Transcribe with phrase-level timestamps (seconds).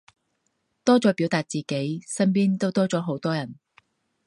[0.83, 3.53] 多咗表達自己，身邊都多咗好多人